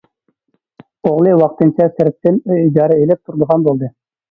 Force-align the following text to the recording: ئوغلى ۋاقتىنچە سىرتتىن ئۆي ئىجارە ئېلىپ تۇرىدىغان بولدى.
ئوغلى 1.09 1.35
ۋاقتىنچە 1.41 1.87
سىرتتىن 1.99 2.41
ئۆي 2.41 2.65
ئىجارە 2.65 2.99
ئېلىپ 3.05 3.23
تۇرىدىغان 3.25 3.71
بولدى. 3.71 3.95